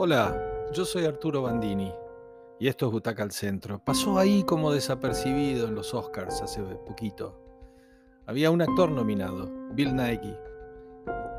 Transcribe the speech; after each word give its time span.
Hola, 0.00 0.32
yo 0.72 0.84
soy 0.84 1.06
Arturo 1.06 1.42
Bandini 1.42 1.92
y 2.60 2.68
esto 2.68 2.86
es 2.86 2.92
Butaca 2.92 3.24
al 3.24 3.32
Centro. 3.32 3.82
Pasó 3.84 4.16
ahí 4.16 4.44
como 4.44 4.70
desapercibido 4.70 5.66
en 5.66 5.74
los 5.74 5.92
Oscars 5.92 6.40
hace 6.40 6.62
poquito. 6.62 7.36
Había 8.24 8.52
un 8.52 8.62
actor 8.62 8.92
nominado, 8.92 9.50
Bill 9.72 9.96
Nighy, 9.96 10.36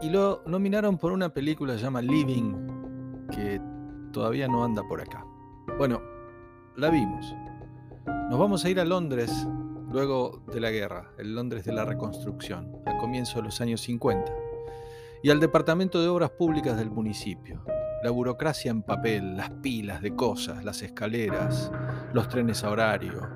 y 0.02 0.09
lo 0.09 0.43
nominaron 0.45 0.98
por 0.98 1.14
una 1.14 1.30
película 1.30 1.77
llamada 1.77 2.05
Living, 2.05 3.27
que 3.32 3.61
todavía 4.11 4.50
no 4.50 4.66
anda 4.66 4.86
por 4.86 5.00
acá. 5.00 5.26
Bueno, 5.78 6.02
la 6.76 6.89
vimos. 6.89 7.34
Nos 8.30 8.38
vamos 8.38 8.66
a 8.66 8.70
ir 8.70 8.82
a 8.82 8.84
Londres 8.84 9.48
luego 9.89 10.44
de 10.52 10.60
la 10.60 10.70
guerra, 10.70 11.14
el 11.18 11.34
Londres 11.34 11.64
de 11.64 11.71
la 11.71 11.86
reconstrucción, 11.86 12.76
al 12.86 12.98
comienzo 12.98 13.38
de 13.38 13.46
los 13.46 13.62
años 13.62 13.80
50, 13.80 14.34
y 15.23 15.29
al 15.29 15.39
Departamento 15.39 16.01
de 16.01 16.10
Obras 16.10 16.32
Públicas 16.32 16.78
del 16.78 16.91
municipio, 16.91 17.64
la 18.02 18.12
burocracia 18.12 18.71
en 18.71 18.82
papel, 18.82 19.36
las 19.36 19.50
pilas 19.50 20.02
de 20.02 20.16
cosas, 20.16 20.64
las 20.64 20.82
escaleras, 20.82 21.71
los 22.14 22.30
trenes 22.30 22.64
a 22.64 22.70
horario, 22.70 23.30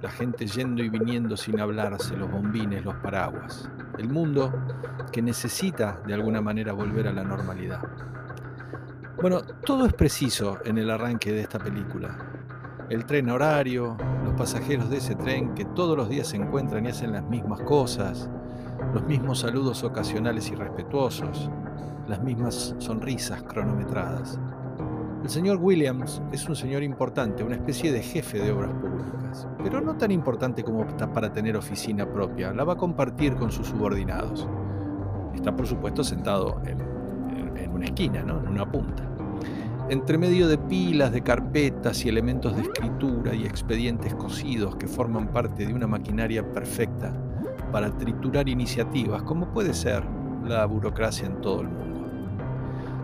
la 0.00 0.10
gente 0.10 0.46
yendo 0.46 0.82
y 0.82 0.88
viniendo 0.88 1.36
sin 1.36 1.60
hablarse, 1.60 2.16
los 2.16 2.30
bombines, 2.30 2.84
los 2.84 2.94
paraguas. 2.96 3.68
El 3.98 4.08
mundo 4.08 4.52
que 5.12 5.20
necesita 5.20 6.00
de 6.06 6.14
alguna 6.14 6.40
manera 6.40 6.72
volver 6.72 7.08
a 7.08 7.12
la 7.12 7.24
normalidad. 7.24 7.82
Bueno, 9.20 9.42
todo 9.42 9.84
es 9.84 9.92
preciso 9.92 10.58
en 10.64 10.78
el 10.78 10.90
arranque 10.90 11.32
de 11.32 11.40
esta 11.40 11.58
película. 11.58 12.16
El 12.88 13.04
tren 13.04 13.28
a 13.28 13.34
horario, 13.34 13.96
los 14.24 14.34
pasajeros 14.34 14.88
de 14.88 14.96
ese 14.96 15.14
tren 15.16 15.54
que 15.54 15.64
todos 15.64 15.96
los 15.96 16.08
días 16.08 16.28
se 16.28 16.36
encuentran 16.36 16.86
y 16.86 16.88
hacen 16.88 17.12
las 17.12 17.24
mismas 17.24 17.60
cosas, 17.60 18.30
los 18.94 19.04
mismos 19.04 19.40
saludos 19.40 19.84
ocasionales 19.84 20.50
y 20.50 20.54
respetuosos, 20.54 21.50
las 22.10 22.22
mismas 22.22 22.74
sonrisas 22.78 23.40
cronometradas. 23.44 24.38
El 25.22 25.30
señor 25.30 25.58
Williams 25.58 26.20
es 26.32 26.48
un 26.48 26.56
señor 26.56 26.82
importante, 26.82 27.44
una 27.44 27.54
especie 27.54 27.92
de 27.92 28.02
jefe 28.02 28.40
de 28.40 28.50
obras 28.50 28.72
públicas, 28.72 29.46
pero 29.62 29.80
no 29.80 29.96
tan 29.96 30.10
importante 30.10 30.64
como 30.64 30.84
para 31.14 31.32
tener 31.32 31.56
oficina 31.56 32.10
propia, 32.10 32.52
la 32.52 32.64
va 32.64 32.72
a 32.72 32.76
compartir 32.76 33.36
con 33.36 33.52
sus 33.52 33.68
subordinados. 33.68 34.48
Está 35.34 35.54
por 35.54 35.68
supuesto 35.68 36.02
sentado 36.02 36.60
en, 36.66 36.80
una 37.70 37.84
esquina, 37.84 38.22
¿no? 38.24 38.40
en 38.40 38.48
una 38.48 38.70
punta. 38.70 39.04
Entre 39.88 40.18
medio 40.18 40.48
de 40.48 40.58
pilas 40.58 41.12
de 41.12 41.22
carpetas 41.22 42.04
y 42.04 42.08
elementos 42.08 42.56
de 42.56 42.62
escritura 42.62 43.34
y 43.34 43.44
expedientes 43.44 44.14
cosidos 44.16 44.74
que 44.76 44.88
forman 44.88 45.28
parte 45.28 45.64
de 45.64 45.72
una 45.72 45.86
maquinaria 45.86 46.52
perfecta 46.52 47.12
para 47.70 47.90
triturar 47.96 48.48
iniciativas, 48.48 49.22
como 49.22 49.52
puede 49.52 49.74
ser 49.74 50.02
la 50.44 50.66
burocracia 50.66 51.26
en 51.26 51.40
todo 51.40 51.60
el 51.60 51.68
mundo. 51.68 51.89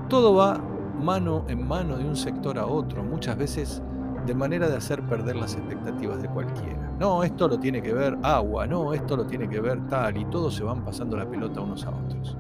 Todo 0.09 0.35
va 0.35 0.61
mano 1.03 1.45
en 1.49 1.67
mano 1.67 1.97
de 1.97 2.05
un 2.05 2.17
sector 2.17 2.59
a 2.59 2.67
otro, 2.67 3.03
muchas 3.03 3.37
veces 3.37 3.83
de 4.25 4.35
manera 4.35 4.69
de 4.69 4.77
hacer 4.77 5.03
perder 5.03 5.35
las 5.35 5.55
expectativas 5.55 6.23
de 6.23 6.29
cualquiera. 6.29 6.93
No, 6.99 7.25
esto 7.25 7.49
lo 7.49 7.59
tiene 7.59 7.83
que 7.83 7.93
ver 7.93 8.17
agua, 8.23 8.67
no, 8.69 8.95
esto 8.95 9.17
lo 9.17 9.27
tiene 9.27 9.49
que 9.49 9.61
ver 9.61 9.85
tal, 9.89 10.17
y 10.17 10.25
todos 10.27 10.55
se 10.55 10.63
van 10.63 10.85
pasando 10.85 11.17
la 11.17 11.29
pelota 11.29 11.61
unos 11.61 11.85
a 11.87 11.91
otros. 11.91 12.37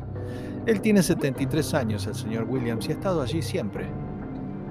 Él 0.66 0.80
tiene 0.80 1.02
73 1.02 1.74
años, 1.74 2.06
el 2.06 2.14
señor 2.14 2.44
Williams, 2.48 2.88
y 2.88 2.92
ha 2.92 2.94
estado 2.94 3.20
allí 3.20 3.42
siempre. 3.42 3.86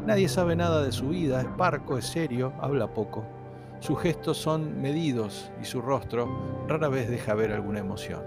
Nadie 0.05 0.29
sabe 0.29 0.55
nada 0.55 0.81
de 0.81 0.91
su 0.91 1.09
vida, 1.09 1.41
es 1.41 1.47
parco, 1.57 1.97
es 1.97 2.05
serio, 2.05 2.53
habla 2.61 2.93
poco. 2.93 3.25
Sus 3.79 3.99
gestos 3.99 4.37
son 4.37 4.81
medidos 4.81 5.51
y 5.61 5.65
su 5.65 5.81
rostro 5.81 6.29
rara 6.67 6.87
vez 6.87 7.09
deja 7.09 7.33
ver 7.33 7.51
alguna 7.51 7.79
emoción. 7.79 8.21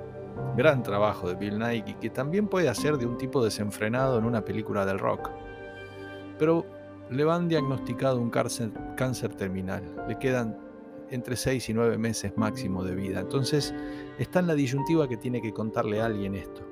Gran 0.57 0.83
trabajo 0.83 1.29
de 1.29 1.35
Bill 1.35 1.59
Nighy, 1.59 1.95
que 1.95 2.11
también 2.11 2.49
puede 2.49 2.69
hacer 2.69 2.99
de 2.99 3.07
un 3.07 3.17
tipo 3.17 3.45
desenfrenado 3.45 4.19
en 4.19 4.25
una 4.25 4.45
película 4.45 4.85
del 4.85 4.99
rock. 4.99 5.31
Pero 6.39 6.67
le 7.11 7.31
han 7.31 7.49
diagnosticado 7.49 8.21
un 8.21 8.31
cáncer, 8.31 8.71
cáncer 8.97 9.35
terminal. 9.35 9.83
Le 10.09 10.19
quedan 10.19 10.59
entre 11.11 11.37
6 11.37 11.69
y 11.69 11.75
9 11.75 11.99
meses 11.99 12.33
máximo 12.37 12.85
de 12.85 12.95
vida. 12.95 13.21
Entonces 13.21 13.75
está 14.19 14.41
en 14.41 14.47
la 14.47 14.55
disyuntiva 14.55 15.09
que 15.09 15.17
tiene 15.17 15.41
que 15.41 15.53
contarle 15.53 16.01
a 16.01 16.07
alguien 16.07 16.35
esto. 16.35 16.63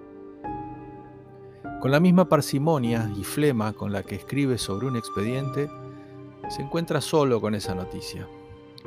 Con 1.80 1.90
la 1.90 2.00
misma 2.00 2.28
parsimonia 2.28 3.10
y 3.16 3.22
flema 3.22 3.72
con 3.72 3.92
la 3.92 4.02
que 4.02 4.16
escribe 4.16 4.58
sobre 4.58 4.86
un 4.86 4.96
expediente, 4.96 5.68
se 6.48 6.62
encuentra 6.62 7.00
solo 7.00 7.40
con 7.40 7.54
esa 7.54 7.74
noticia. 7.74 8.26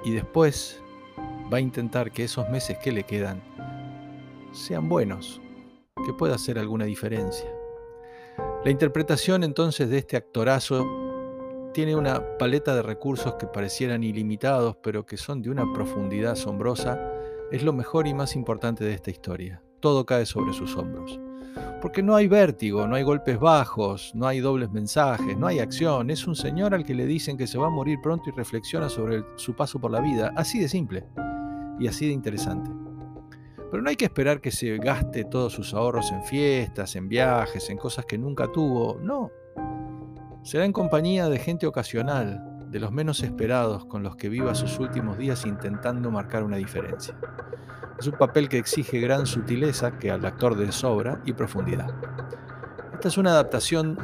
Y 0.03 0.11
después 0.11 0.81
va 1.51 1.57
a 1.57 1.61
intentar 1.61 2.11
que 2.11 2.23
esos 2.23 2.49
meses 2.49 2.77
que 2.77 2.91
le 2.91 3.03
quedan 3.03 3.41
sean 4.51 4.89
buenos, 4.89 5.41
que 6.05 6.13
pueda 6.13 6.35
hacer 6.35 6.59
alguna 6.59 6.85
diferencia. 6.85 7.49
La 8.63 8.71
interpretación 8.71 9.43
entonces 9.43 9.89
de 9.89 9.99
este 9.99 10.17
actorazo 10.17 10.85
tiene 11.73 11.95
una 11.95 12.37
paleta 12.37 12.75
de 12.75 12.81
recursos 12.81 13.35
que 13.35 13.47
parecieran 13.47 14.03
ilimitados, 14.03 14.75
pero 14.81 15.05
que 15.05 15.17
son 15.17 15.41
de 15.41 15.49
una 15.49 15.71
profundidad 15.73 16.33
asombrosa, 16.33 16.99
es 17.51 17.63
lo 17.63 17.73
mejor 17.73 18.07
y 18.07 18.13
más 18.13 18.35
importante 18.35 18.83
de 18.83 18.93
esta 18.93 19.11
historia. 19.11 19.61
Todo 19.79 20.05
cae 20.05 20.25
sobre 20.25 20.53
sus 20.53 20.75
hombros. 20.75 21.19
Porque 21.81 22.03
no 22.03 22.15
hay 22.15 22.27
vértigo, 22.27 22.85
no 22.85 22.95
hay 22.95 23.03
golpes 23.03 23.39
bajos, 23.39 24.11
no 24.13 24.27
hay 24.27 24.39
dobles 24.39 24.69
mensajes, 24.71 25.37
no 25.37 25.47
hay 25.47 25.59
acción. 25.59 26.09
Es 26.09 26.27
un 26.27 26.35
señor 26.35 26.73
al 26.73 26.83
que 26.83 26.93
le 26.93 27.05
dicen 27.05 27.37
que 27.37 27.47
se 27.47 27.57
va 27.57 27.67
a 27.67 27.71
morir 27.71 27.99
pronto 28.03 28.29
y 28.29 28.33
reflexiona 28.33 28.89
sobre 28.89 29.23
su 29.35 29.55
paso 29.55 29.79
por 29.79 29.91
la 29.91 30.01
vida. 30.01 30.33
Así 30.35 30.59
de 30.59 30.67
simple 30.67 31.05
y 31.79 31.87
así 31.87 32.07
de 32.07 32.13
interesante. 32.13 32.69
Pero 33.69 33.83
no 33.83 33.89
hay 33.89 33.95
que 33.95 34.05
esperar 34.05 34.41
que 34.41 34.51
se 34.51 34.77
gaste 34.77 35.25
todos 35.25 35.53
sus 35.53 35.73
ahorros 35.73 36.11
en 36.11 36.23
fiestas, 36.23 36.95
en 36.95 37.07
viajes, 37.07 37.69
en 37.69 37.77
cosas 37.77 38.05
que 38.05 38.17
nunca 38.17 38.51
tuvo. 38.51 38.99
No. 39.01 39.31
Será 40.43 40.65
en 40.65 40.73
compañía 40.73 41.29
de 41.29 41.37
gente 41.37 41.67
ocasional, 41.67 42.67
de 42.71 42.79
los 42.79 42.91
menos 42.91 43.21
esperados, 43.21 43.85
con 43.85 44.01
los 44.03 44.15
que 44.15 44.29
viva 44.29 44.55
sus 44.55 44.79
últimos 44.79 45.17
días 45.17 45.45
intentando 45.45 46.09
marcar 46.09 46.43
una 46.43 46.57
diferencia. 46.57 47.15
Es 47.99 48.07
un 48.07 48.17
papel 48.17 48.47
que 48.47 48.57
exige 48.57 48.99
gran 48.99 49.25
sutileza 49.25 49.97
que 49.99 50.09
al 50.09 50.25
actor 50.25 50.55
de 50.55 50.71
sobra 50.71 51.21
y 51.25 51.33
profundidad. 51.33 51.93
Esta 52.93 53.07
es 53.07 53.17
una 53.17 53.31
adaptación 53.31 53.97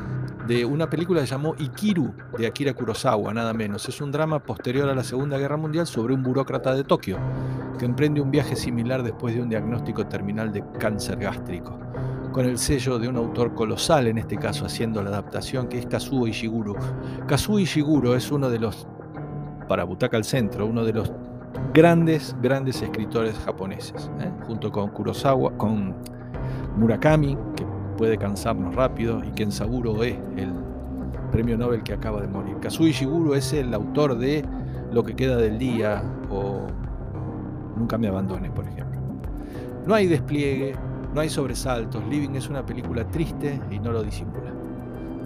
de 0.48 0.64
una 0.66 0.90
película 0.90 1.22
que 1.22 1.28
se 1.28 1.32
llamó 1.32 1.56
Ikiru 1.58 2.14
de 2.38 2.48
Akira 2.48 2.74
Kurosawa, 2.74 3.34
nada 3.34 3.54
menos. 3.54 3.88
Es 3.90 4.00
un 4.02 4.12
drama 4.12 4.40
posterior 4.40 4.90
a 4.90 4.96
la 4.96 5.04
Segunda 5.04 5.38
Guerra 5.38 5.58
Mundial 5.58 5.88
sobre 5.88 6.14
un 6.14 6.22
burócrata 6.22 6.74
de 6.76 6.84
Tokio 6.84 7.18
que 7.80 7.86
emprende 7.86 8.22
un 8.22 8.32
viaje 8.32 8.56
similar 8.56 9.04
después 9.04 9.36
de 9.36 9.42
un 9.42 9.50
diagnóstico 9.50 10.06
terminal 10.08 10.52
de 10.54 10.64
cáncer 10.80 11.18
gástrico, 11.18 11.78
con 12.32 12.46
el 12.46 12.58
sello 12.58 13.00
de 13.00 13.08
un 13.08 13.18
autor 13.18 13.54
colosal, 13.54 14.08
en 14.08 14.18
este 14.18 14.38
caso 14.38 14.66
haciendo 14.66 15.02
la 15.04 15.10
adaptación, 15.10 15.68
que 15.68 15.80
es 15.80 15.86
Kazuo 15.86 16.28
Ishiguro. 16.28 16.76
Kazuo 17.28 17.60
Ishiguro 17.60 18.16
es 18.16 18.32
uno 18.32 18.50
de 18.50 18.60
los, 18.60 18.88
para 19.68 19.84
Butaca 19.84 20.16
al 20.16 20.24
Centro, 20.24 20.66
uno 20.68 20.86
de 20.86 20.94
los 20.94 21.12
grandes, 21.74 22.36
grandes 22.42 22.82
escritores 22.82 23.36
japoneses, 23.40 24.10
¿eh? 24.20 24.32
junto 24.46 24.72
con 24.72 24.90
Kurosawa, 24.90 25.58
con 25.58 25.96
Murakami, 26.78 27.38
que 27.56 27.66
puede 27.98 28.18
cansarnos 28.18 28.76
rápido 28.76 29.24
y 29.24 29.32
Ken 29.32 29.52
Saburo 29.52 30.04
es 30.04 30.18
el 30.38 30.54
premio 31.32 31.58
Nobel 31.58 31.84
que 31.84 31.94
acaba 31.94 32.22
de 32.22 32.28
morir. 32.28 32.58
Kazuo 32.62 32.88
Ishiguro 32.88 33.36
es 33.36 33.54
el 33.54 33.74
autor 33.74 34.18
de 34.18 34.44
Lo 34.92 35.04
que 35.04 35.16
queda 35.16 35.38
del 35.38 35.58
día 35.58 36.04
o 36.30 36.68
Nunca 37.76 37.98
me 37.98 38.08
abandones, 38.08 38.52
por 38.52 38.66
ejemplo. 38.66 39.00
No 39.86 39.94
hay 39.94 40.08
despliegue, 40.08 40.76
no 41.14 41.22
hay 41.22 41.30
sobresaltos. 41.30 42.04
Living 42.08 42.36
es 42.36 42.50
una 42.50 42.66
película 42.66 43.06
triste 43.06 43.60
y 43.70 43.80
no 43.80 43.92
lo 43.92 44.02
disimula. 44.02 44.54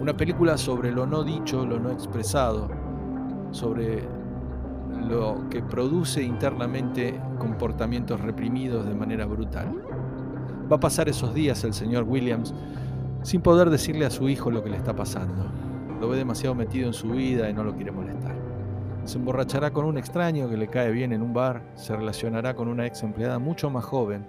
Una 0.00 0.16
película 0.16 0.56
sobre 0.58 0.90
lo 0.90 1.06
no 1.06 1.22
dicho, 1.22 1.64
lo 1.64 1.78
no 1.78 1.90
expresado, 1.90 2.68
sobre 3.52 4.02
lo 5.08 5.48
que 5.48 5.62
produce 5.62 6.22
internamente 6.22 7.20
comportamientos 7.38 8.20
reprimidos 8.20 8.86
de 8.86 8.94
manera 8.94 9.26
brutal. 9.26 9.72
Va 10.70 10.76
a 10.76 10.80
pasar 10.80 11.08
esos 11.08 11.34
días 11.34 11.64
el 11.64 11.74
señor 11.74 12.04
Williams 12.04 12.54
sin 13.22 13.40
poder 13.40 13.70
decirle 13.70 14.06
a 14.06 14.10
su 14.10 14.28
hijo 14.28 14.52
lo 14.52 14.62
que 14.62 14.70
le 14.70 14.76
está 14.76 14.94
pasando. 14.94 15.50
Lo 16.00 16.08
ve 16.08 16.16
demasiado 16.16 16.54
metido 16.54 16.86
en 16.86 16.92
su 16.92 17.08
vida 17.10 17.50
y 17.50 17.52
no 17.52 17.64
lo 17.64 17.74
quiere 17.74 17.90
molestar. 17.90 18.36
Se 19.04 19.18
emborrachará 19.18 19.72
con 19.72 19.84
un 19.84 19.98
extraño 19.98 20.48
que 20.48 20.56
le 20.56 20.68
cae 20.68 20.92
bien 20.92 21.12
en 21.12 21.22
un 21.22 21.32
bar, 21.32 21.64
se 21.74 21.96
relacionará 21.96 22.54
con 22.54 22.68
una 22.68 22.86
ex 22.86 23.02
empleada 23.02 23.40
mucho 23.40 23.68
más 23.68 23.84
joven, 23.84 24.24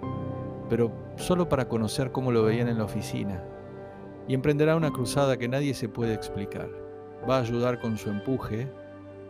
pero 0.68 0.90
solo 1.14 1.48
para 1.48 1.68
conocer 1.68 2.10
cómo 2.10 2.32
lo 2.32 2.42
veían 2.42 2.66
en 2.66 2.78
la 2.78 2.84
oficina, 2.84 3.40
y 4.26 4.34
emprenderá 4.34 4.74
una 4.74 4.90
cruzada 4.90 5.36
que 5.36 5.46
nadie 5.46 5.74
se 5.74 5.88
puede 5.88 6.14
explicar. 6.14 6.68
Va 7.28 7.36
a 7.36 7.42
ayudar 7.42 7.80
con 7.80 7.96
su 7.96 8.10
empuje, 8.10 8.66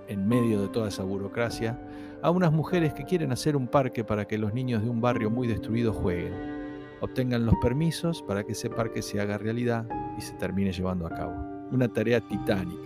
en 0.09 0.27
medio 0.27 0.63
de 0.63 0.69
toda 0.69 0.89
esa 0.89 1.03
burocracia, 1.03 1.79
a 2.23 2.31
unas 2.31 2.53
mujeres 2.53 2.95
que 2.95 3.05
quieren 3.05 3.33
hacer 3.33 3.57
un 3.57 3.67
parque 3.67 4.05
para 4.05 4.27
que 4.27 4.39
los 4.39 4.55
niños 4.55 4.83
de 4.83 4.89
un 4.89 5.01
barrio 5.01 5.29
muy 5.29 5.49
destruido 5.49 5.93
jueguen 5.93 6.62
obtengan 7.03 7.45
los 7.45 7.57
permisos 7.57 8.23
para 8.23 8.45
que 8.45 8.53
ese 8.53 8.71
parque 8.71 9.03
se 9.03 9.21
haga 9.21 9.37
realidad 9.37 9.87
y 10.17 10.23
se 10.23 10.35
termine 10.35 10.73
llevando 10.73 11.07
a 11.07 11.11
cabo. 11.11 11.35
Una 11.71 11.93
tarea 11.93 12.21
titánica 12.21 12.81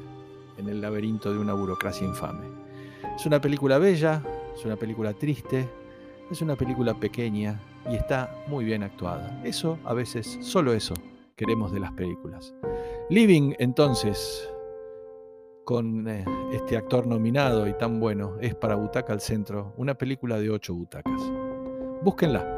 en 0.57 0.69
el 0.69 0.81
laberinto 0.81 1.33
de 1.33 1.39
una 1.39 1.53
burocracia 1.53 2.07
infame. 2.07 2.47
Es 3.15 3.27
una 3.27 3.41
película 3.41 3.79
bella, 3.79 4.23
es 4.57 4.65
una 4.65 4.77
película 4.77 5.13
triste, 5.13 5.69
es 6.31 6.41
una 6.41 6.57
película 6.57 6.95
pequeña 6.95 7.61
y 7.91 7.95
está 7.95 8.35
muy 8.49 8.65
bien 8.65 8.83
actuada. 8.83 9.41
Eso, 9.45 9.79
a 9.85 9.93
veces, 9.93 10.39
solo 10.41 10.73
eso, 10.73 10.95
queremos 11.37 11.71
de 11.73 11.81
las 11.81 11.93
películas. 11.93 12.55
Living, 13.11 13.53
entonces, 13.59 14.51
con 15.65 16.09
eh, 16.09 16.25
este 16.53 16.79
actor 16.79 17.07
nominado 17.07 17.69
y 17.69 17.75
tan 17.75 18.01
bueno, 18.01 18.37
es 18.41 18.55
para 18.55 18.77
Butaca 18.77 19.13
al 19.13 19.21
Centro, 19.21 19.75
una 19.77 19.95
película 19.95 20.39
de 20.39 20.49
ocho 20.49 20.75
butacas. 20.75 21.21
Búsquenla. 22.03 22.56